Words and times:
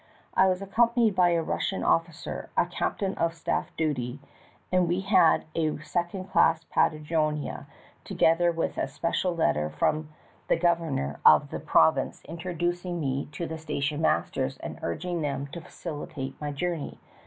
I 0.33 0.47
was 0.47 0.63
accompanied 0.63 1.13
by 1.15 1.29
a 1.29 1.43
Russian 1.43 1.83
officer, 1.83 2.49
a 2.57 2.65
captain 2.65 3.15
on 3.19 3.31
staff 3.33 3.69
dut}^ 3.77 4.17
and 4.71 4.87
we 4.87 5.01
had 5.01 5.45
a 5.53 5.77
second 5.83 6.25
class 6.31 6.63
paderojnia, 6.73 7.67
together 8.03 8.51
with 8.51 8.79
a 8.79 8.87
special 8.87 9.35
letter 9.35 9.69
from 9.69 10.09
the 10.47 10.57
governor 10.57 11.19
of 11.23 11.51
the 11.51 11.59
province 11.59 12.23
introduc 12.27 12.83
ing 12.83 12.99
me 12.99 13.27
to 13.33 13.45
the 13.45 13.59
station 13.59 14.01
masters, 14.01 14.57
and 14.63 14.79
urging 14.81 15.21
them 15.21 15.45
to 15.53 15.61
facilitate 15.61 16.33
my 16.41 16.51
journey. 16.51 16.97